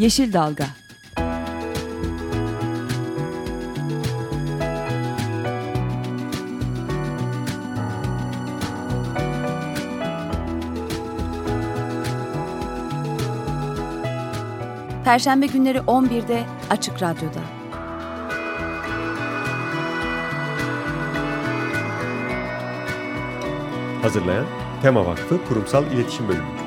[0.00, 0.66] Yeşil Dalga
[15.04, 17.40] Perşembe günleri 11'de Açık Radyo'da.
[24.02, 24.46] Hazırlayan
[24.82, 26.59] Tema Vakfı Kurumsal İletişim Bölümü.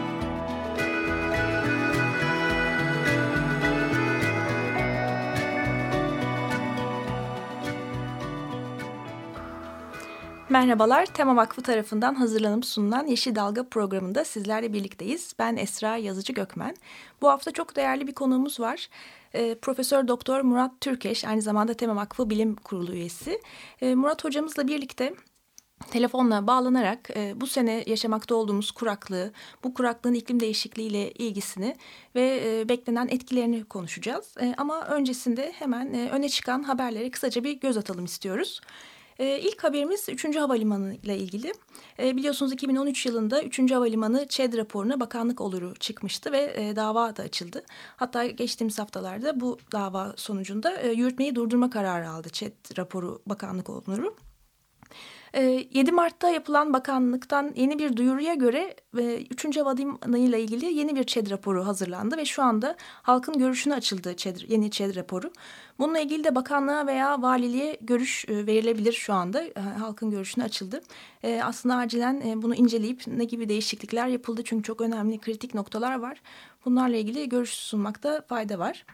[10.64, 15.34] Merhabalar, Tema Vakfı tarafından hazırlanıp sunulan Yeşil Dalga programında sizlerle birlikteyiz.
[15.40, 16.76] Ben Esra Yazıcı Gökmen.
[17.22, 18.90] Bu hafta çok değerli bir konuğumuz var.
[19.34, 23.42] E, Profesör Doktor Murat Türkeş, aynı zamanda Tema Vakfı Bilim Kurulu üyesi.
[23.82, 25.14] E, Murat hocamızla birlikte
[25.92, 29.32] telefonla bağlanarak e, bu sene yaşamakta olduğumuz kuraklığı,
[29.64, 31.76] bu kuraklığın iklim değişikliğiyle ilgisini
[32.16, 34.36] ve e, beklenen etkilerini konuşacağız.
[34.42, 38.62] E, ama öncesinde hemen e, öne çıkan haberlere kısaca bir göz atalım istiyoruz.
[39.20, 40.36] E, ilk haberimiz 3.
[40.36, 41.54] Havalimanı ile ilgili.
[42.00, 43.72] E, biliyorsunuz 2013 yılında 3.
[43.72, 47.64] Havalimanı ÇED raporuna bakanlık oluru çıkmıştı ve e, dava da açıldı.
[47.96, 54.16] Hatta geçtiğimiz haftalarda bu dava sonucunda e, yürütmeyi durdurma kararı aldı ÇED raporu bakanlık oluru.
[55.34, 59.58] 7 ee, Mart'ta yapılan bakanlıktan yeni bir duyuruya göre 3.
[59.58, 64.38] Havalimanı ile ilgili yeni bir ÇED raporu hazırlandı ve şu anda halkın görüşüne açıldı ÇED,
[64.48, 65.32] yeni ÇED raporu.
[65.80, 69.44] Bununla ilgili de bakanlığa veya valiliğe görüş e, verilebilir şu anda.
[69.44, 70.82] E, halkın görüşüne açıldı.
[71.24, 76.22] E, aslında acilen bunu inceleyip ne gibi değişiklikler yapıldı çünkü çok önemli kritik noktalar var.
[76.66, 78.86] Bunlarla ilgili görüş sunmakta fayda var.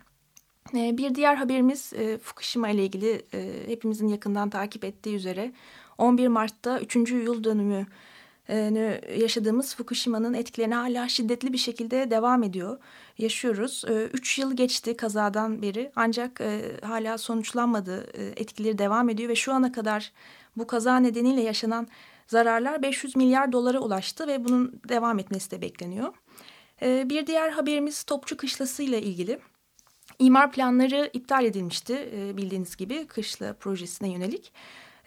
[0.73, 3.21] Bir diğer haberimiz Fukushima ile ilgili
[3.67, 5.51] hepimizin yakından takip ettiği üzere
[5.99, 6.95] 11 Mart'ta 3.
[6.95, 7.85] yıl dönümü
[9.19, 12.77] yaşadığımız Fukushima'nın etkilerini hala şiddetli bir şekilde devam ediyor.
[13.17, 13.83] Yaşıyoruz.
[14.13, 16.41] Üç yıl geçti kazadan beri ancak
[16.83, 18.07] hala sonuçlanmadı.
[18.35, 20.11] Etkileri devam ediyor ve şu ana kadar
[20.57, 21.87] bu kaza nedeniyle yaşanan
[22.27, 26.13] zararlar 500 milyar dolara ulaştı ve bunun devam etmesi de bekleniyor.
[26.81, 29.39] Bir diğer haberimiz Topçu Kışlası ile ilgili.
[30.19, 34.51] İmar planları iptal edilmişti bildiğiniz gibi kışla projesine yönelik.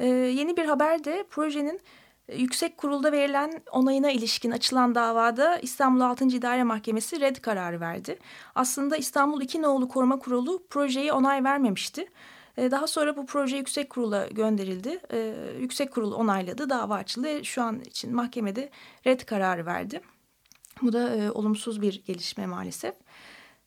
[0.03, 1.81] Ee, yeni bir haber de projenin
[2.29, 6.25] e, Yüksek Kurulda verilen onayına ilişkin açılan davada İstanbul 6.
[6.25, 8.19] İdare Mahkemesi red kararı verdi.
[8.55, 12.07] Aslında İstanbul İki Nolu Koruma Kurulu projeyi onay vermemişti.
[12.57, 15.01] Ee, daha sonra bu proje Yüksek Kurul'a gönderildi.
[15.13, 17.45] Ee, yüksek Kurul onayladı, dava açıldı.
[17.45, 18.71] Şu an için mahkemede
[19.07, 20.01] red kararı verdi.
[20.83, 22.95] Bu da e, olumsuz bir gelişme maalesef.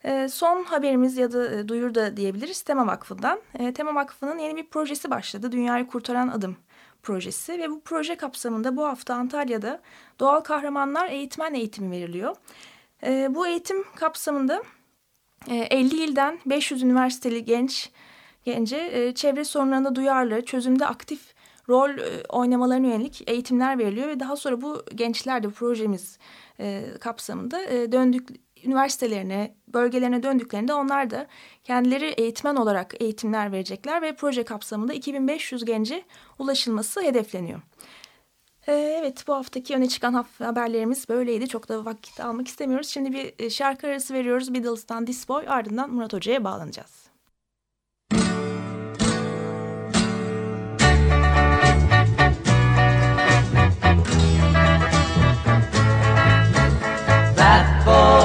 [0.05, 3.39] E, son haberimiz ya da e, duyur da diyebiliriz Tema Vakfı'ndan.
[3.59, 5.51] E, Tema Vakfı'nın yeni bir projesi başladı.
[5.51, 6.57] Dünyayı Kurtaran Adım
[7.03, 9.81] projesi ve bu proje kapsamında bu hafta Antalya'da
[10.19, 12.35] doğal kahramanlar eğitmen eğitimi veriliyor.
[13.03, 14.63] E, bu eğitim kapsamında
[15.49, 17.91] e, 50 ilden 500 üniversiteli genç
[18.43, 21.35] gence e, çevre sorunlarına duyarlı, çözümde aktif
[21.69, 26.19] rol e, oynamalarına yönelik eğitimler veriliyor ve daha sonra bu gençler de projemiz
[26.59, 31.27] e, kapsamında e, döndük üniversitelerine, bölgelerine döndüklerinde onlar da
[31.63, 36.03] kendileri eğitmen olarak eğitimler verecekler ve proje kapsamında 2500 gence
[36.39, 37.61] ulaşılması hedefleniyor.
[38.67, 41.47] Ee, evet bu haftaki öne çıkan haberlerimiz böyleydi.
[41.47, 42.87] Çok da vakit almak istemiyoruz.
[42.87, 44.53] Şimdi bir e, şarkı arası veriyoruz.
[44.53, 47.05] Beatles'tan This Boy ardından Murat Hoca'ya bağlanacağız.
[57.37, 58.24] That boy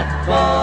[0.00, 0.59] platform.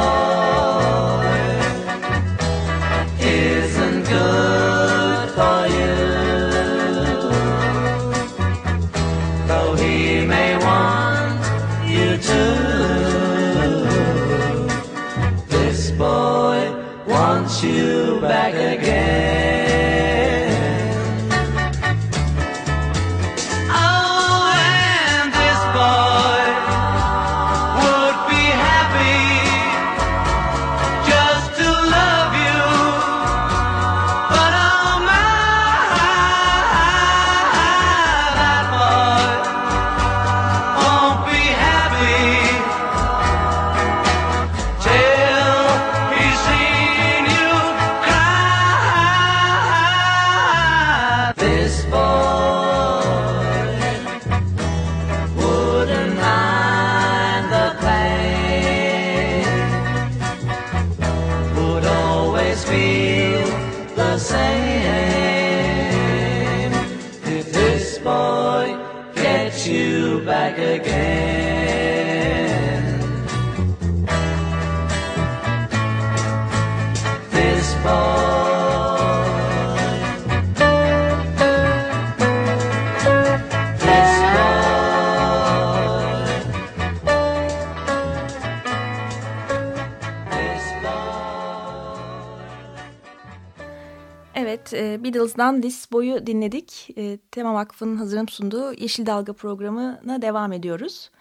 [95.07, 96.89] Beatles'dan This Boy'u dinledik.
[96.97, 101.11] E, Tema Vakfı'nın hazırlanıp sunduğu Yeşil Dalga programına devam ediyoruz.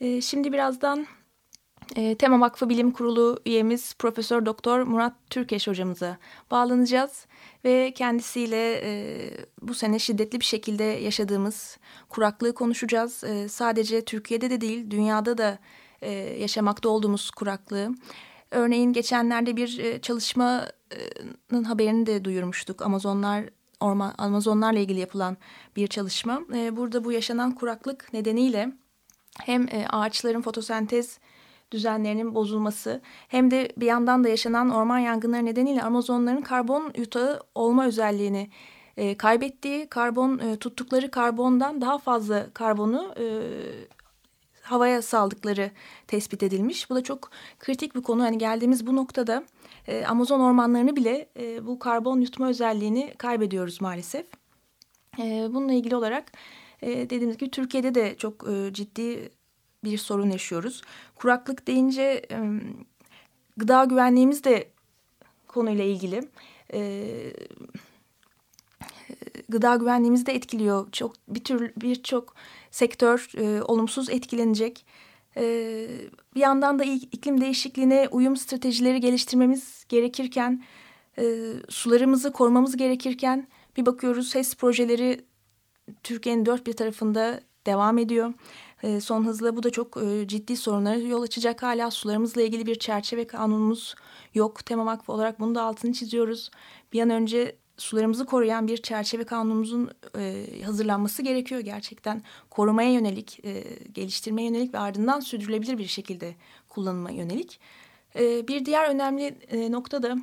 [0.00, 1.06] E, şimdi birazdan
[1.96, 6.18] e, Tema Vakfı Bilim Kurulu üyemiz Profesör Doktor Murat Türkeş hocamıza
[6.50, 7.26] bağlanacağız
[7.64, 9.20] ve kendisiyle e,
[9.62, 13.24] bu sene şiddetli bir şekilde yaşadığımız kuraklığı konuşacağız.
[13.24, 15.58] E, sadece Türkiye'de de değil, dünyada da
[16.02, 17.90] e, yaşamakta olduğumuz kuraklığı.
[18.52, 22.82] Örneğin geçenlerde bir e, çalışmanın haberini de duyurmuştuk.
[22.82, 23.44] Amazonlar
[23.80, 25.36] orman Amazonlarla ilgili yapılan
[25.76, 26.40] bir çalışma.
[26.54, 28.72] E, burada bu yaşanan kuraklık nedeniyle
[29.40, 31.18] hem e, ağaçların fotosentez
[31.70, 37.86] düzenlerinin bozulması hem de bir yandan da yaşanan orman yangınları nedeniyle Amazonların karbon yutağı olma
[37.86, 38.50] özelliğini
[39.18, 43.14] kaybettiği, karbon tuttukları karbondan daha fazla karbonu
[44.62, 45.70] havaya saldıkları
[46.06, 46.90] tespit edilmiş.
[46.90, 48.22] Bu da çok kritik bir konu.
[48.22, 49.44] Hani geldiğimiz bu noktada
[49.86, 54.26] e, Amazon ormanlarını bile e, bu karbon yutma özelliğini kaybediyoruz maalesef.
[55.18, 56.32] E, bununla ilgili olarak
[56.82, 59.30] e, dediğimiz gibi Türkiye'de de çok e, ciddi
[59.84, 60.82] bir sorun yaşıyoruz.
[61.14, 62.38] Kuraklık deyince e,
[63.56, 64.68] gıda güvenliğimiz de
[65.48, 66.28] konuyla ilgili.
[66.72, 67.04] E,
[69.48, 70.92] gıda güvenliğimizi de etkiliyor.
[70.92, 72.34] Çok bir tür birçok
[72.72, 74.86] sektör e, olumsuz etkilenecek.
[75.36, 75.44] E,
[76.34, 80.64] bir yandan da iklim değişikliğine uyum stratejileri geliştirmemiz gerekirken,
[81.18, 85.24] e, sularımızı korumamız gerekirken bir bakıyoruz HES projeleri
[86.02, 88.32] Türkiye'nin dört bir tarafında devam ediyor.
[88.82, 91.62] E, son hızla bu da çok e, ciddi sorunlara yol açacak.
[91.62, 93.94] Hala sularımızla ilgili bir çerçeve kanunumuz
[94.34, 94.66] yok.
[94.66, 96.50] Tema Vakfı olarak bunu da altını çiziyoruz.
[96.92, 102.22] Bir an önce sularımızı koruyan bir çerçeve kanunumuzun e, hazırlanması gerekiyor gerçekten.
[102.50, 106.34] Korumaya yönelik, e, geliştirmeye yönelik ve ardından sürdürülebilir bir şekilde
[106.68, 107.60] kullanıma yönelik.
[108.18, 110.16] E, bir diğer önemli e, nokta da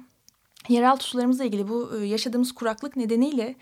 [0.69, 3.55] yeraltı sularımızla ilgili bu e, yaşadığımız kuraklık nedeniyle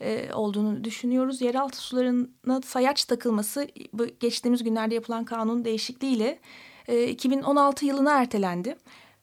[0.00, 1.40] e, olduğunu düşünüyoruz.
[1.40, 6.38] Yeraltı sularına sayaç takılması bu geçtiğimiz günlerde yapılan kanun değişikliğiyle
[6.88, 8.76] e, 2016 yılına ertelendi.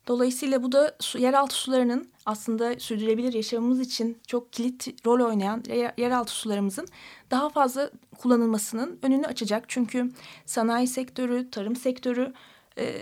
[0.07, 5.93] Dolayısıyla bu da su, yeraltı sularının aslında sürdürülebilir yaşamımız için çok kilit rol oynayan yer,
[5.97, 6.87] yeraltı sularımızın
[7.31, 9.65] daha fazla kullanılmasının önünü açacak.
[9.67, 10.11] Çünkü
[10.45, 12.33] sanayi sektörü, tarım sektörü
[12.77, 12.95] e,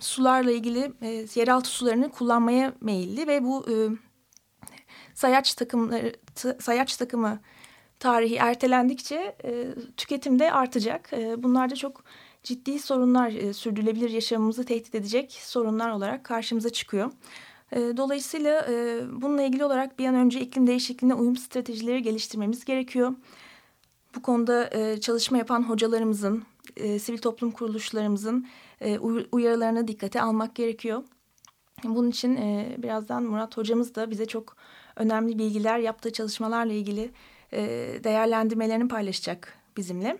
[0.00, 3.74] sularla ilgili e, yeraltı sularını kullanmaya meyilli ve bu e,
[5.14, 6.12] sayaç takımları
[6.60, 7.40] sayaç takımı
[7.98, 9.66] tarihi ertelendikçe e,
[9.96, 11.12] tüketim de artacak.
[11.12, 12.04] E, bunlar da çok
[12.42, 17.10] ciddi sorunlar, e, sürdürülebilir yaşamımızı tehdit edecek sorunlar olarak karşımıza çıkıyor.
[17.72, 23.14] E, dolayısıyla e, bununla ilgili olarak bir an önce iklim değişikliğine uyum stratejileri geliştirmemiz gerekiyor.
[24.16, 26.44] Bu konuda e, çalışma yapan hocalarımızın,
[26.76, 28.46] e, sivil toplum kuruluşlarımızın
[29.32, 31.02] uyarılarına dikkate almak gerekiyor.
[31.84, 32.36] Bunun için
[32.82, 34.56] birazdan Murat hocamız da bize çok
[34.96, 37.10] önemli bilgiler yaptığı çalışmalarla ilgili
[38.04, 40.18] değerlendirmelerini paylaşacak bizimle.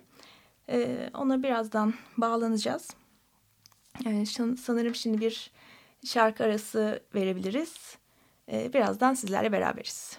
[1.15, 2.91] Ona birazdan bağlanacağız.
[4.57, 5.51] Sanırım şimdi bir
[6.07, 7.99] şarkı arası verebiliriz.
[8.53, 10.19] E, birazdan sizlerle beraberiz.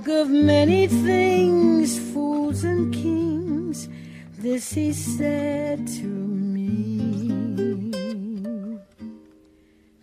[0.00, 3.90] of many things, fools and kings,
[4.38, 7.28] this he said to me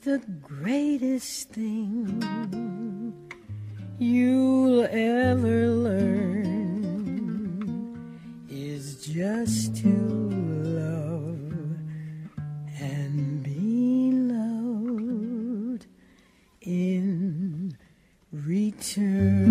[0.04, 2.22] The greatest thing
[3.98, 6.46] you'll ever learn
[8.48, 11.52] is just to love
[12.80, 15.88] and be loved
[16.62, 17.76] in
[18.32, 19.49] return.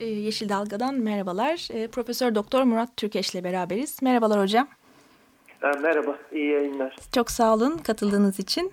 [0.00, 1.68] E, Yeşil Dalga'dan merhabalar.
[1.74, 4.02] E, Profesör Doktor Murat Türkeş ile beraberiz.
[4.02, 4.68] Merhabalar hocam.
[5.82, 6.96] Merhaba, iyi yayınlar.
[7.14, 8.72] Çok sağ olun katıldığınız için.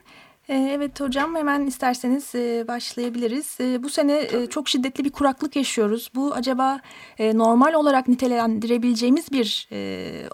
[0.50, 2.34] E, Evet hocam hemen isterseniz
[2.68, 3.58] başlayabiliriz.
[3.84, 6.12] Bu sene çok şiddetli bir kuraklık yaşıyoruz.
[6.16, 6.80] Bu acaba
[7.20, 9.68] normal olarak nitelendirebileceğimiz bir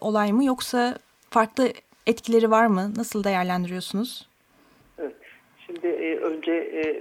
[0.02, 0.98] olay mı yoksa
[1.30, 1.70] farklı
[2.08, 2.94] etkileri var mı?
[2.98, 4.30] Nasıl değerlendiriyorsunuz?
[5.00, 5.16] Evet.
[5.66, 5.88] Şimdi
[6.24, 6.52] önce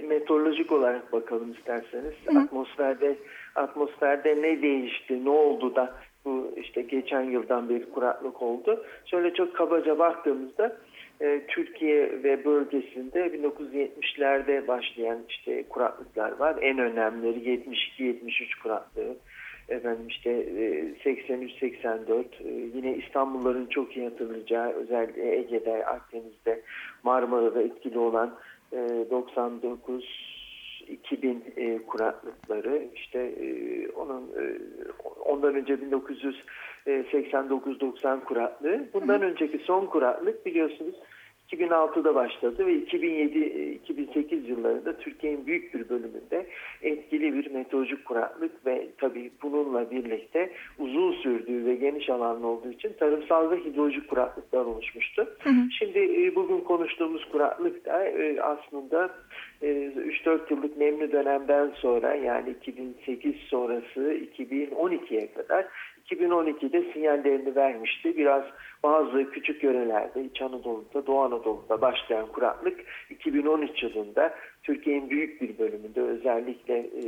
[0.07, 2.13] meteorolojik olarak bakalım isterseniz.
[2.25, 2.39] Hı.
[2.39, 3.17] Atmosferde
[3.55, 8.85] atmosferde ne değişti, ne oldu da bu işte geçen yıldan bir kuraklık oldu.
[9.05, 10.77] Şöyle çok kabaca baktığımızda
[11.21, 16.55] e, Türkiye ve bölgesinde 1970'lerde başlayan işte kuraklıklar var.
[16.61, 17.63] En önemlileri
[17.97, 19.15] 72-73 kuraklığı.
[19.69, 26.61] Efendim işte e, 83-84 e, yine İstanbulların çok iyi hatırlayacağı özellikle Ege'de, Akdeniz'de,
[27.03, 28.37] Marmara'da etkili olan
[28.73, 28.77] e,
[29.11, 30.30] 99
[30.91, 33.47] 2000 e, kuraklıkları işte e,
[33.89, 34.57] onun e,
[35.25, 40.95] ondan önce 1989-90 kuraklığı bundan önceki son kuraklık biliyorsunuz
[41.53, 46.45] 2006'da başladı ve 2007-2008 yıllarında Türkiye'nin büyük bir bölümünde
[46.81, 52.93] etkili bir meteorolojik kuraklık ve tabii bununla birlikte uzun sürdüğü ve geniş alanlı olduğu için
[52.99, 55.27] tarımsal ve hidrolojik kuraklıklar oluşmuştu.
[55.39, 55.71] Hı hı.
[55.79, 59.09] Şimdi e, bugün konuştuğumuz kuraklık da e, aslında
[59.61, 65.65] e, 3-4 yıllık nemli dönemden sonra yani 2008 sonrası 2012'ye kadar
[66.09, 68.17] 2012'de sinyallerini vermişti.
[68.17, 68.43] Biraz
[68.83, 72.79] bazı küçük yörelerde İç Anadolu'da, Doğu Anadolu'da başlayan kuraklık
[73.09, 77.05] 2013 yılında Türkiye'nin büyük bir bölümünde özellikle e,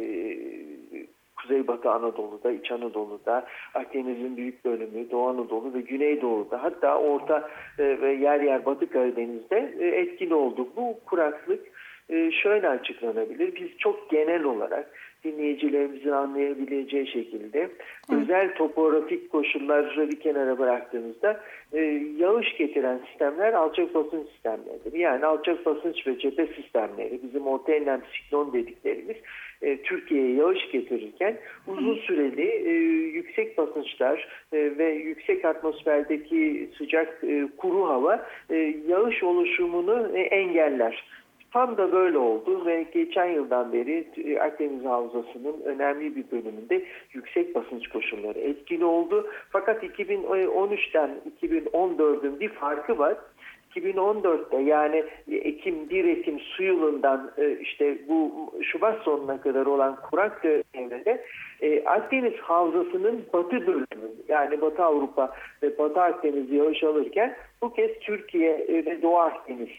[1.43, 8.13] Kuzeybatı Anadolu'da, İç Anadolu'da, Akdeniz'in büyük bölümü, Doğu Anadolu ve Güneydoğu'da hatta Orta e, ve
[8.13, 10.67] yer yer Batı Karadeniz'de e, etkili oldu.
[10.75, 11.61] Bu kuraklık
[12.09, 13.55] e, şöyle açıklanabilir.
[13.55, 14.89] Biz çok genel olarak
[15.23, 17.69] dinleyicilerimizin anlayabileceği şekilde
[18.09, 18.21] Hı.
[18.21, 21.39] özel topografik koşulları bir kenara bıraktığımızda
[21.73, 21.79] e,
[22.17, 24.93] yağış getiren sistemler alçak basınç sistemleridir.
[24.93, 29.17] Yani alçak basınç ve cephe sistemleri bizim orta enlem siklon dediklerimiz
[29.61, 31.37] e, Türkiye'ye yağış getirirken
[31.67, 32.71] uzun süreli e,
[33.17, 38.55] yüksek basınçlar e, ve yüksek atmosferdeki sıcak e, kuru hava e,
[38.87, 41.03] yağış oluşumunu e, engeller.
[41.53, 46.83] Tam da böyle oldu ve geçen yıldan beri e, Akdeniz Havzası'nın önemli bir bölümünde
[47.13, 49.27] yüksek basınç koşulları etkili oldu.
[49.49, 53.17] Fakat 2013'ten 2014'ün bir farkı var.
[53.75, 60.43] 2014'te yani Ekim 1 Ekim su yılından e, işte bu Şubat sonuna kadar olan kurak
[60.43, 61.23] devrede
[61.61, 67.91] e, Akdeniz Havzası'nın batı bölümü yani Batı Avrupa ve Batı Akdeniz yağış alırken bu kez
[67.99, 69.69] Türkiye e, ve Doğu Akdeniz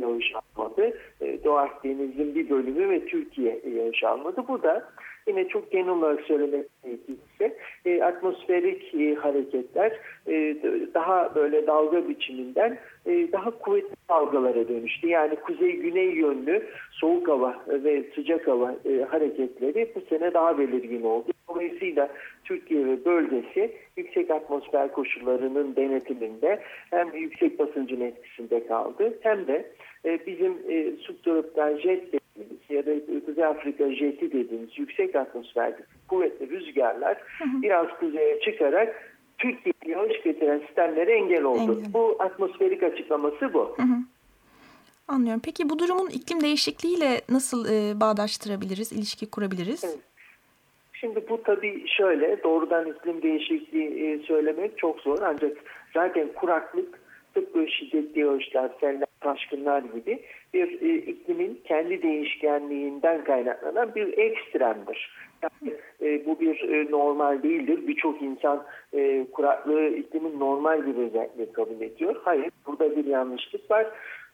[0.00, 0.98] yağış almadı.
[1.44, 4.44] Doğu Akdeniz'in bir bölümü ve Türkiye yağış almadı.
[4.48, 4.84] Bu da
[5.26, 9.92] yine çok genel olarak söylemek gerekirse e, atmosferik e, hareketler
[10.26, 10.56] e,
[10.94, 15.08] daha böyle dalga biçiminden e, daha kuvvetli dalgalara dönüştü.
[15.08, 21.32] Yani kuzey-güney yönlü soğuk hava ve sıcak hava e, hareketleri bu sene daha belirgin oldu.
[21.48, 22.08] Dolayısıyla
[22.44, 26.60] Türkiye ve bölgesi yüksek atmosfer koşullarının denetiminde
[26.90, 29.72] hem yüksek basıncın etkisinde kaldı hem de
[30.04, 32.21] e, bizim e, subtropikal jet
[32.68, 32.90] ya da
[33.26, 37.62] Kuzey Afrika jeti dediğimiz yüksek atmosferdeki kuvvetli rüzgarlar Hı hı.
[37.62, 41.72] biraz kuzeye çıkarak Türkiye'ye yağış getiren sistemlere engel oldu.
[41.78, 41.92] Engel.
[41.92, 43.74] Bu atmosferik açıklaması bu.
[43.76, 43.96] Hı hı.
[45.08, 45.40] Anlıyorum.
[45.44, 49.84] Peki bu durumun iklim değişikliğiyle nasıl e, bağdaştırabiliriz, ilişki kurabiliriz?
[49.84, 49.98] Evet.
[50.92, 55.56] Şimdi bu tabii şöyle doğrudan iklim değişikliği e, söylemek çok zor ancak
[55.94, 57.01] zaten kuraklık
[57.34, 60.18] tıpkı şiddetli yağışlar, seller, taşkınlar gibi
[60.54, 65.10] bir e, iklimin kendi değişkenliğinden kaynaklanan bir ekstremdir.
[65.42, 67.86] Yani e, bu bir e, normal değildir.
[67.86, 72.16] Birçok insan e, kuraklığı iklimin normal bir özelliği kabul ediyor.
[72.24, 73.86] Hayır, burada bir yanlışlık var.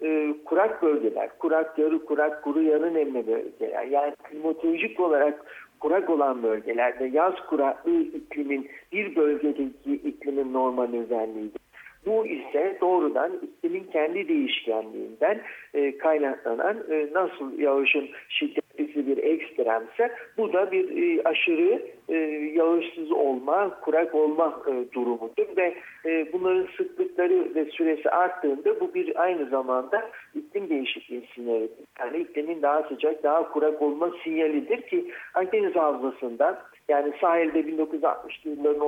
[0.02, 3.84] E, kurak bölgeler, kurak, yarı kurak, kuru yarı nemli bölgeler.
[3.84, 5.44] Yani klimatolojik olarak
[5.80, 11.67] kurak olan bölgelerde yaz kuraklığı iklimin bir bölgedeki iklimin normal özelliğidir.
[12.06, 15.40] Bu ise doğrudan iklimin kendi değişkenliğinden
[15.74, 22.14] e, kaynaklanan e, nasıl yağışın şiddetlisi bir ekstremse bu da bir e, aşırı e,
[22.54, 25.74] yağışsız olma, kurak olma e, durumudur ve
[26.06, 31.84] e, bunların sıklıkları ve süresi arttığında bu bir aynı zamanda iklim değişikliği sinyalidir.
[32.00, 38.80] Yani iklimin daha sıcak, daha kurak olma sinyalidir ki Akdeniz Havzası'nda yani sahilde 1960'lı yılların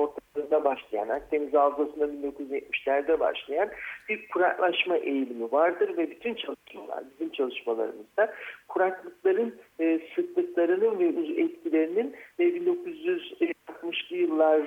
[0.51, 3.69] ortalarında başlayan, Akdeniz Havzası'nda 1970'lerde başlayan
[4.09, 8.33] bir kuraklaşma eğilimi vardır ve bütün çalışmalar, bizim çalışmalarımızda
[8.67, 14.59] kuraklıkların e, sıklıklarının ve etkilerinin e, 1960'lı yıllar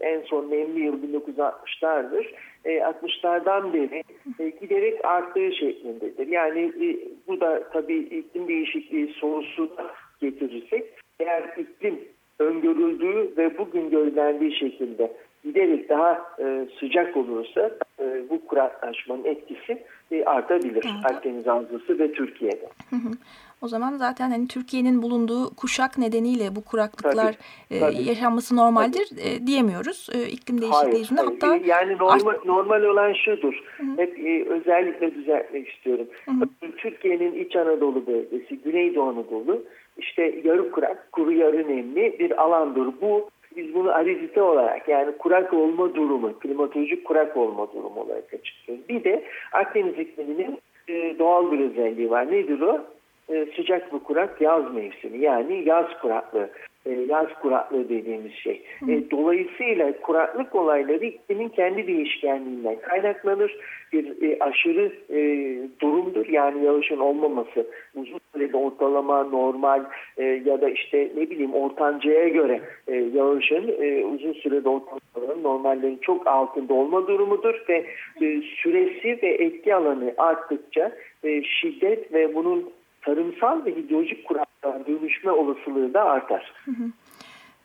[0.00, 2.34] en son nemli yıl 1960'lardır.
[2.64, 4.02] E, 60'lardan beri
[4.38, 6.26] e, giderek arttığı şeklindedir.
[6.26, 6.88] Yani e,
[7.28, 9.76] bu da tabii iklim değişikliği sorusu
[10.20, 10.84] getirirsek
[11.20, 15.12] eğer iklim öngörüldüğü ve bugün gözlendiği şekilde
[15.44, 21.16] giderek daha e, sıcak olursa e, bu kuraklaşmanın etkisi e, artabilir evet.
[21.16, 22.68] Akdeniz Havzası ve Türkiye'de.
[22.90, 23.10] Hı hı.
[23.62, 27.36] O zaman zaten hani Türkiye'nin bulunduğu kuşak nedeniyle bu kuraklıklar
[27.70, 27.96] tabii, tabii.
[27.96, 30.08] E, yaşanması normaldir e, diyemiyoruz.
[30.14, 33.54] E, iklim değişikliği yüzünden hatta yani normal, normal olan şudur.
[33.76, 33.98] Hı -hı.
[33.98, 36.06] Hep e, özellikle düzeltmek istiyorum.
[36.76, 39.64] Türkiye'nin İç Anadolu bölgesi, Güneydoğu Anadolu
[39.96, 42.88] işte yarı kurak, kuru yarı nemli bir alandır.
[43.00, 48.88] Bu biz bunu aridite olarak yani kurak olma durumu, klimatolojik kurak olma durumu olarak açıklıyoruz.
[48.88, 50.58] Bir de Akdeniz ikliminin
[50.88, 52.32] e, doğal bir özelliği var.
[52.32, 52.80] Nedir o?
[53.28, 56.50] E, sıcak ve kurak yaz mevsimi yani yaz kuraklığı.
[56.86, 58.62] E, yaz kuraklığı dediğimiz şey.
[58.88, 63.56] E, dolayısıyla kuraklık olayları iklimin kendi değişkenliğinden kaynaklanır.
[63.92, 65.20] Bir e, aşırı e,
[65.80, 66.26] durumdur.
[66.26, 69.84] Yani yağışın olmaması uzun sürede ortalama normal
[70.16, 75.98] e, ya da işte ne bileyim ortancaya göre e, yağışın e, uzun sürede ortalama normallerin
[76.02, 77.86] çok altında olma durumudur ve
[78.22, 80.92] e, süresi ve etki alanı arttıkça
[81.24, 82.70] e, şiddet ve bunun
[83.04, 86.52] tarımsal ve hidrolojik kuraklığa dönüşme olasılığı da artar.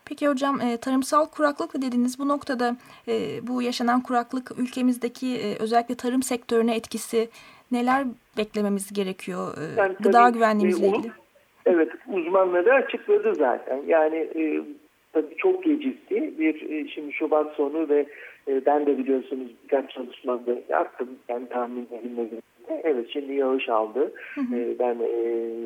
[0.10, 2.75] Peki hocam e, tarımsal kuraklık dediğiniz bu noktada
[3.08, 3.13] e,
[3.47, 7.30] bu yaşanan kuraklık ülkemizdeki e, özellikle tarım sektörüne etkisi
[7.71, 8.04] neler
[8.38, 9.58] beklememiz gerekiyor?
[9.78, 11.12] Yani gıda güvenliğimizle ilgili?
[11.65, 13.82] Evet uzmanları açıkladı zaten.
[13.88, 14.30] Yani
[15.13, 16.34] tabii çok gecikti.
[16.39, 18.06] Bir şimdi Şubat sonu ve
[18.65, 21.10] ben de biliyorsunuz birkaç çalışmada yaptım.
[21.30, 22.30] Yani tahminlerimle
[22.84, 24.12] Evet şimdi yağış aldı.
[24.36, 24.55] Hı hı.
[24.55, 25.19] Ee, ben e,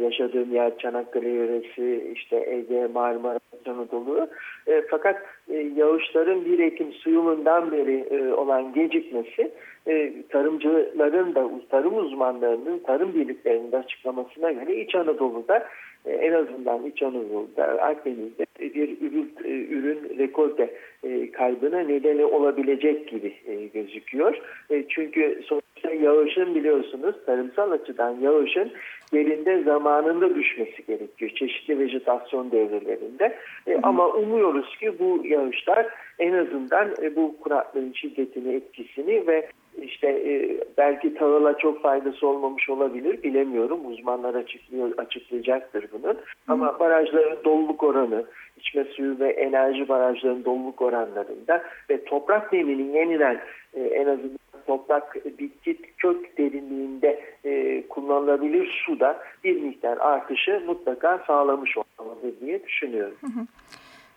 [0.03, 4.27] yaşadığım yer Çanakkale yöresi, işte Ege, Marmara, Anadolu.
[4.67, 9.51] E, fakat e, yağışların 1 Ekim suyumundan beri e, olan gecikmesi
[9.87, 15.67] e, tarımcıların da tarım uzmanlarının tarım birliklerinin de açıklamasına göre İç Anadolu'da
[16.05, 23.07] e, en azından İç Anadolu'da Akdeniz'de bir ürün, e, ürün rekolte e, kaybına nedeni olabilecek
[23.07, 24.37] gibi e, gözüküyor.
[24.69, 28.71] E, çünkü sonuçta yağışın biliyorsunuz tarımsal açıdan yağışın
[29.13, 31.31] yerinde zamanında düşmesi gerekiyor.
[31.35, 33.37] Çeşitli vejetasyon devrelerinde.
[33.67, 35.87] E, ama umuyoruz ki bu yağışlar
[36.19, 39.49] en azından e, bu kuraklığın şiddetini, etkisini ve
[39.81, 43.79] işte e, belki tahıla çok faydası olmamış olabilir bilemiyorum.
[43.85, 46.17] Uzmanlar açıklıyor, açıklayacaktır bunun.
[46.47, 48.25] Ama barajların doluluk oranı,
[48.57, 53.39] içme suyu ve enerji barajlarının doluluk oranlarında ve toprak neminin yeniden
[53.73, 61.77] e, en azından toprak bitki kök derinliğinde e, kullanılabilir suda bir miktar artışı mutlaka sağlamış
[61.77, 63.17] olmalıdır diye düşünüyorum.
[63.21, 63.47] Hı hı.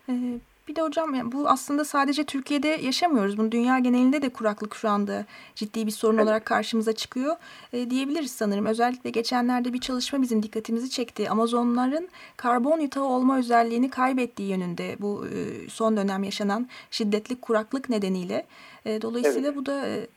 [0.09, 3.37] Ee, bir de hocam bu aslında sadece Türkiye'de yaşamıyoruz.
[3.37, 6.25] Bunu dünya genelinde de kuraklık şu anda ciddi bir sorun evet.
[6.25, 7.35] olarak karşımıza çıkıyor
[7.73, 8.65] e, diyebiliriz sanırım.
[8.65, 11.29] Özellikle geçenlerde bir çalışma bizim dikkatimizi çekti.
[11.29, 18.45] Amazonların karbon yutağı olma özelliğini kaybettiği yönünde bu e, son dönem yaşanan şiddetli kuraklık nedeniyle.
[18.85, 19.57] E, dolayısıyla evet.
[19.57, 20.07] bu da e,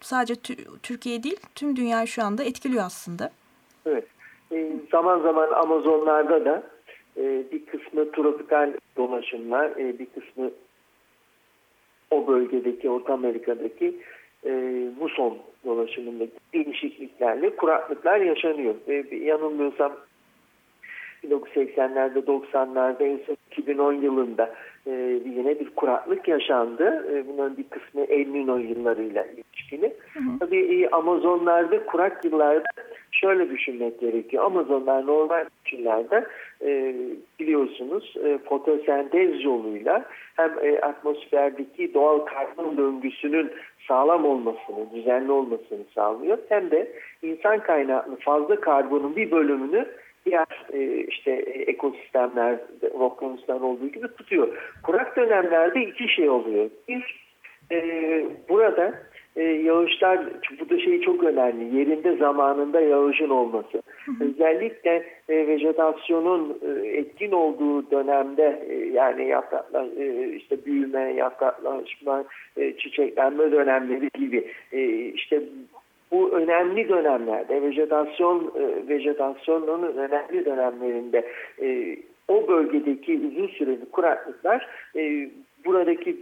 [0.00, 0.34] sadece
[0.82, 3.30] Türkiye değil tüm dünyayı şu anda etkiliyor aslında.
[3.86, 4.06] Evet.
[4.52, 6.62] E, zaman zaman Amazonlarda da
[7.16, 10.50] e, bir kısmı tropikal dolaşımlar, e, bir kısmı
[12.10, 13.96] o bölgedeki, Orta Amerika'daki
[14.46, 14.50] e,
[15.00, 18.74] muson dolaşımındaki değişikliklerle kuraklıklar yaşanıyor.
[18.88, 19.92] Ve yanılmıyorsam
[21.24, 24.54] 1980'lerde 90'larda en son 2010 yılında
[24.86, 27.06] e, yine bir kuraklık yaşandı.
[27.12, 29.94] E, bunların bir kısmı El Nino yıllarıyla ilişkili.
[30.14, 30.38] Hı hı.
[30.40, 32.64] Tabii e, Amazonlarda kurak yıllarda
[33.12, 34.44] şöyle düşünmek gerekiyor.
[34.44, 36.26] Amazonlar normal koşullarda
[36.64, 36.94] e,
[37.40, 40.04] biliyorsunuz e, fotosentez yoluyla
[40.36, 43.50] hem e, atmosferdeki doğal karbon döngüsünün
[43.88, 46.38] sağlam olmasını, düzenli olmasını sağlıyor.
[46.48, 46.92] Hem de
[47.22, 49.86] insan kaynaklı fazla karbonun bir bölümünü
[50.26, 52.58] diğer e, işte e, ekosistemler,
[52.92, 54.48] okyanuslar olduğu gibi tutuyor.
[54.82, 56.70] Kurak dönemlerde iki şey oluyor.
[56.88, 57.22] Bir,
[57.72, 58.94] e, burada
[59.36, 60.20] e, yağışlar,
[60.60, 63.82] bu da şey çok önemli, yerinde zamanında yağışın olması.
[64.20, 72.24] Özellikle e, vejetasyonun e, etkin olduğu dönemde e, yani yapraklar, e, işte büyüme, yapraklaşma,
[72.56, 75.42] e, çiçeklenme dönemleri gibi e, işte
[76.12, 81.26] bu önemli dönemlerde vejetasyon e, vejetasyonun önemli dönemlerinde
[81.62, 81.96] e,
[82.28, 85.30] o bölgedeki uzun süreli kuraklıklar e,
[85.64, 86.16] buradaki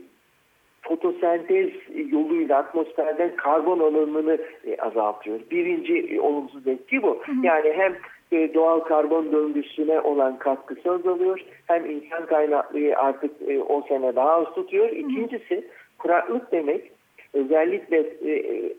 [0.83, 1.71] fotosentez
[2.13, 5.41] yoluyla atmosferden karbon alımını e, azaltıyor.
[5.51, 7.23] Birinci e, olumsuz etki bu.
[7.23, 7.37] Hı hı.
[7.47, 7.97] Yani hem
[8.33, 14.33] e, doğal karbon döngüsüne olan katkısı azalıyor hem insan kaynaklığı artık e, o sene daha
[14.33, 14.89] az tutuyor.
[14.89, 17.00] İkincisi kuraklık demek
[17.35, 18.33] özellikle e,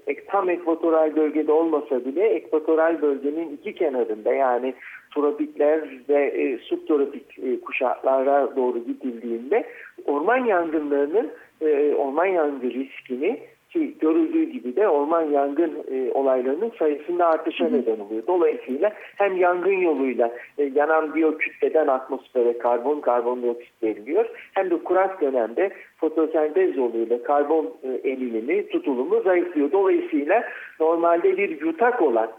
[0.08, 4.74] e, tam ekvatoral bölgede olmasa bile ekvatoral bölgenin iki kenarında yani
[5.16, 9.68] tropikler ve e, subtropik e, kuşaklara doğru gidildiğinde
[10.06, 13.40] orman yangınlarının e, orman yangın riskini
[13.74, 18.24] ki görüldüğü gibi de orman yangın e, olaylarının sayısında artışa neden oluyor.
[18.28, 25.72] Dolayısıyla hem yangın yoluyla e, yanan biyokütleden atmosfere karbon, karbondioksit veriliyor hem de kurak dönemde
[25.98, 29.72] fotosentez yoluyla karbon e, emilimi, tutulumu zayıflıyor.
[29.72, 30.44] Dolayısıyla
[30.80, 32.32] normalde bir yutak olan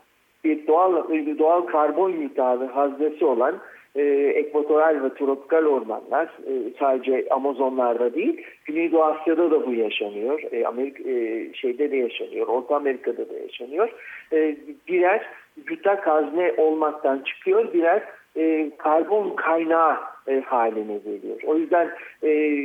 [0.45, 3.55] bir doğal bir doğal karbon yutağı haznesi olan
[3.97, 4.03] e,
[4.35, 10.43] ekvatoral ve tropikal ormanlar e, sadece Amazonlarda değil Güneydoğu Asya'da da bu yaşanıyor.
[10.53, 12.47] E, Amerika e, şeyde de yaşanıyor.
[12.47, 13.89] Orta Amerika'da da yaşanıyor.
[14.33, 14.57] E,
[14.89, 15.27] birer
[15.71, 17.73] yutak hazne olmaktan çıkıyor.
[17.73, 18.03] Birer
[18.37, 19.97] e, karbon kaynağı
[20.29, 21.41] e, haline geliyor.
[21.47, 21.91] O yüzden
[22.23, 22.63] e,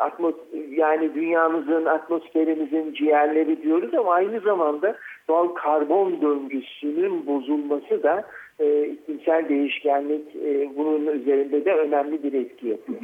[0.00, 0.34] atmos
[0.70, 4.96] yani dünyamızın, atmosferimizin ciğerleri diyoruz ama aynı zamanda
[5.28, 8.24] doğal karbon döngüsünün bozulması da
[8.60, 13.00] e, iklimsel değişkenlik e, bunun üzerinde de önemli bir etki yapıyor.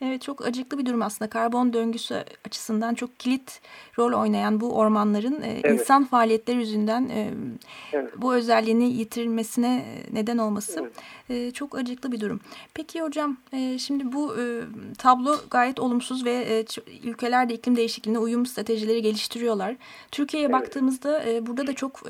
[0.00, 1.30] Evet çok acıklı bir durum aslında.
[1.30, 3.60] Karbon döngüsü açısından çok kilit
[3.98, 5.80] rol oynayan bu ormanların e, evet.
[5.80, 7.30] insan faaliyetleri yüzünden e,
[7.92, 8.12] evet.
[8.16, 11.46] bu özelliğini yitirmesine neden olması evet.
[11.48, 12.40] e, çok acıklı bir durum.
[12.74, 13.36] Peki hocam
[13.78, 14.34] şimdi bu
[14.98, 16.64] tablo gayet olumsuz ve
[17.04, 19.76] ülkeler de iklim değişikliğine uyum stratejileri geliştiriyorlar.
[20.10, 20.60] Türkiye'ye evet.
[20.60, 22.02] baktığımızda burada da çok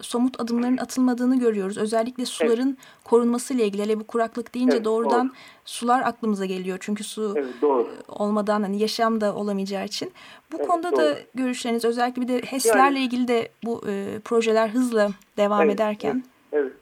[0.00, 1.78] somut adımların atılmadığını görüyoruz.
[1.78, 3.04] Özellikle suların evet.
[3.04, 3.82] korunması ile ilgili.
[3.82, 5.34] Hele bu kuraklık deyince evet, doğrudan doğru.
[5.64, 6.78] Sular aklımıza geliyor.
[6.80, 7.82] Çünkü su evet, doğru.
[7.82, 10.12] E, olmadan hani yaşam da olamayacağı için.
[10.52, 11.00] Bu evet, konuda doğru.
[11.00, 15.74] da görüşleriniz özellikle bir de HES'lerle yani, ilgili de bu e, projeler hızla devam evet,
[15.74, 16.22] ederken.
[16.52, 16.72] Evet.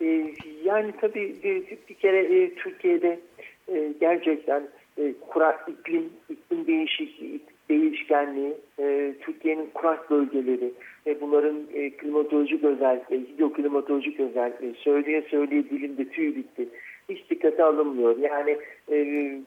[0.00, 0.34] evet.
[0.34, 3.20] E, yani tabii bir, bir kere e, Türkiye'de
[3.68, 4.68] e, gerçekten
[4.98, 10.72] e, kurak iklim, iklim değişikliği, değişkenliği, e, Türkiye'nin kurak bölgeleri
[11.06, 16.68] ve bunların e, klimatolojik özellikleri, hidroklimatolojik özellikleri söyleye söyleye dilimde tüy bitti
[17.08, 18.16] hiç dikkate alınmıyor.
[18.18, 18.58] Yani
[18.92, 18.96] e,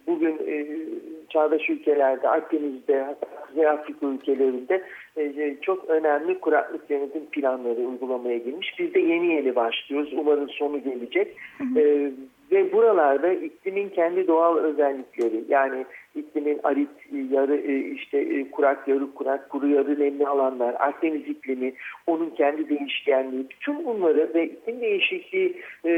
[0.08, 0.68] bugün e,
[1.30, 3.16] çağdaş ülkelerde, Akdeniz'de,
[3.48, 4.84] Kuzey Afrika ülkelerinde
[5.18, 8.76] e, çok önemli kuraklık yönetim planları uygulamaya girmiş.
[8.80, 10.14] Biz de yeni yeni başlıyoruz.
[10.14, 11.36] Umarım sonu gelecek.
[11.58, 11.80] Hı hı.
[11.80, 12.12] E,
[12.52, 16.90] ve buralarda iklimin kendi doğal özellikleri yani iklimin arit,
[17.32, 21.74] yarı e, işte e, kurak, yarı kurak, kuru yarı nemli alanlar, Akdeniz iklimi,
[22.08, 25.92] onun kendi değişkenliği, bütün bunları ve iklim değişikliği e,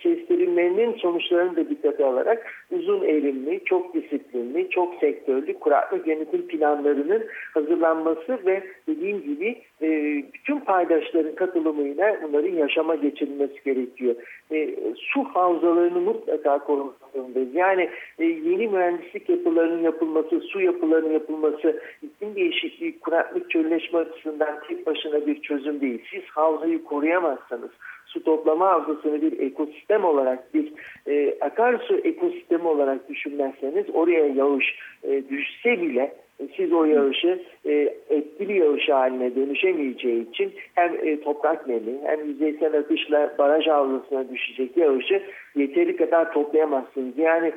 [0.00, 8.38] kestirilmenin sonuçlarını da dikkate alarak uzun eğilimli, çok disiplinli, çok sektörlü kuraklık yönetim planlarının hazırlanması
[8.46, 9.88] ve dediğim gibi e,
[10.34, 14.14] bütün paydaşların katılımıyla bunların yaşama geçirilmesi gerekiyor.
[14.52, 17.54] E, su havzalarını mutlaka korumak zorundayız.
[17.54, 24.86] Yani e, yeni mühendislik yapılarının yapılması, su yapılarının yapılması, iklim değişikliği, kuraklık, çölleşme açısından tek
[24.86, 26.02] başına bir çözüm değil.
[26.10, 27.70] Siz havzayı koruyamazsanız,
[28.06, 30.72] su toplama havzasını bir ekosistem olarak bir
[31.06, 36.23] e, akarsu ekosistemi olarak düşünmezseniz oraya yağış e, düşse bile
[36.56, 42.78] siz o yağışı e, etkili yağış haline dönüşemeyeceği için hem e, toprak nemi hem yüzeysel
[42.78, 45.22] akışla baraj havzasına düşecek yağışı
[45.56, 47.18] yeteri kadar toplayamazsınız.
[47.18, 47.52] Yani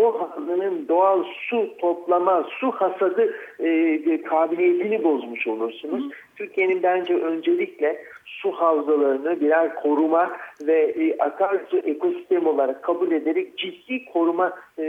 [0.00, 6.04] o havzanın doğal su toplama, su hasadı e, kabiliyetini bozmuş olursunuz.
[6.36, 10.32] Türkiye'nin bence öncelikle su havzalarını birer koruma
[10.66, 14.82] ve e, akarsu ekosistem olarak kabul ederek ciddi koruma e,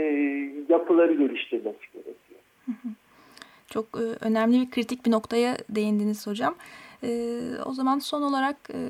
[0.68, 2.40] yapıları geliştirmesi gerekiyor.
[2.66, 2.88] Hı hı.
[3.74, 6.54] Çok e, önemli bir kritik bir noktaya değindiniz hocam.
[7.02, 7.08] E,
[7.66, 8.80] o zaman son olarak e,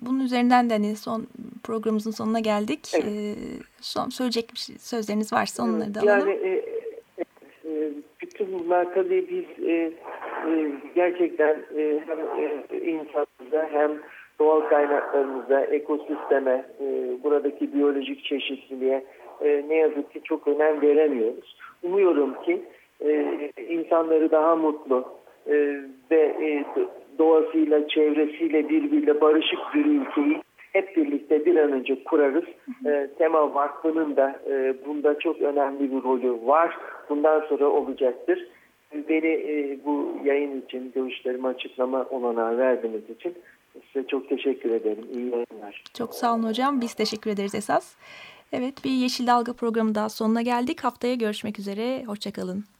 [0.00, 1.26] bunun üzerinden de hani son
[1.64, 2.80] programımızın sonuna geldik.
[2.94, 3.04] Evet.
[3.06, 3.34] E,
[3.80, 6.28] son söyleyecek bir şey, sözleriniz varsa onları da alalım.
[6.28, 6.64] Yani e,
[7.64, 13.90] e, bütün bunlar tabii biz e, e, gerçekten e, hem e, insanımıza hem
[14.38, 19.04] doğal kaynaklarımıza, ekosisteme, e, buradaki biyolojik çeşitliliğe
[19.40, 21.56] e, ne yazık ki çok önem veremiyoruz.
[21.82, 22.62] Umuyorum ki
[23.04, 25.04] e, insanları daha mutlu
[25.46, 25.54] e,
[26.10, 26.64] ve e,
[27.18, 32.44] doğasıyla, çevresiyle birbiriyle barışık bir ülkeyi hep birlikte bir an önce kurarız.
[32.86, 36.76] E, Tema Vakfı'nın da e, bunda çok önemli bir rolü var.
[37.08, 38.48] Bundan sonra olacaktır.
[39.08, 43.34] Beni e, bu yayın için, görüşlerimi açıklama olanağı verdiğiniz için
[43.92, 45.06] size çok teşekkür ederim.
[45.12, 45.84] İyi yayınlar.
[45.94, 46.80] Çok sağ olun hocam.
[46.80, 47.96] Biz teşekkür ederiz esas.
[48.52, 50.84] Evet bir Yeşil Dalga programı daha sonuna geldik.
[50.84, 52.04] Haftaya görüşmek üzere.
[52.04, 52.79] Hoşçakalın.